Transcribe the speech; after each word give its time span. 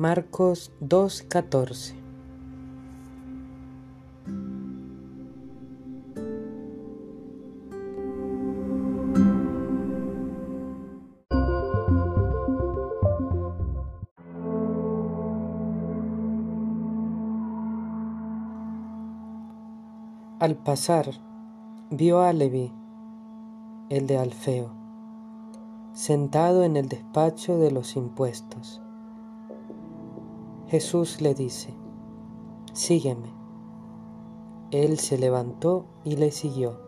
Marcos 0.00 0.70
2.14 0.80 1.94
Al 20.38 20.54
pasar, 20.54 21.06
vio 21.90 22.22
a 22.22 22.32
Leví, 22.32 22.72
el 23.88 24.06
de 24.06 24.16
Alfeo, 24.18 24.70
sentado 25.92 26.62
en 26.62 26.76
el 26.76 26.88
despacho 26.88 27.58
de 27.58 27.72
los 27.72 27.96
impuestos. 27.96 28.80
Jesús 30.70 31.22
le 31.22 31.32
dice, 31.34 31.72
sígueme. 32.74 33.32
Él 34.70 34.98
se 34.98 35.16
levantó 35.16 35.86
y 36.04 36.16
le 36.16 36.30
siguió. 36.30 36.87